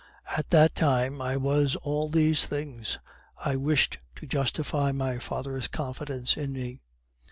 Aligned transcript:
At 0.35 0.49
that 0.49 0.73
time 0.73 1.21
I 1.21 1.37
was 1.37 1.75
all 1.75 2.09
these 2.09 2.47
things. 2.47 2.97
I 3.37 3.55
wished 3.55 3.99
to 4.15 4.25
justify 4.25 4.91
my 4.91 5.19
father's 5.19 5.67
confidence 5.67 6.37
in 6.37 6.51
me. 6.53 6.79